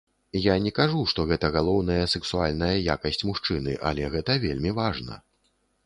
[0.43, 5.25] Я не кажу, што гэта галоўная сэксуальная якасць мужчыны, але гэта вельмі важна.